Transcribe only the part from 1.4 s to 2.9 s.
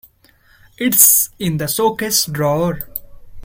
the showcase drawer.